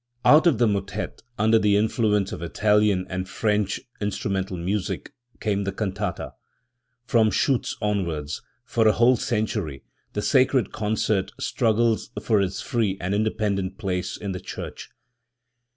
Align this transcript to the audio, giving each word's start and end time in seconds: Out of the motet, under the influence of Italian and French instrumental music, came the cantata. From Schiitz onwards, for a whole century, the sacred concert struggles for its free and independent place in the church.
Out 0.25 0.47
of 0.47 0.57
the 0.57 0.65
motet, 0.65 1.21
under 1.37 1.59
the 1.59 1.77
influence 1.77 2.31
of 2.31 2.41
Italian 2.41 3.05
and 3.07 3.29
French 3.29 3.79
instrumental 3.99 4.57
music, 4.57 5.13
came 5.39 5.63
the 5.63 5.71
cantata. 5.71 6.33
From 7.05 7.29
Schiitz 7.29 7.77
onwards, 7.83 8.41
for 8.65 8.87
a 8.87 8.93
whole 8.93 9.15
century, 9.15 9.83
the 10.13 10.23
sacred 10.23 10.71
concert 10.71 11.31
struggles 11.39 12.09
for 12.19 12.41
its 12.41 12.61
free 12.61 12.97
and 12.99 13.13
independent 13.13 13.77
place 13.77 14.17
in 14.17 14.31
the 14.31 14.39
church. 14.41 14.89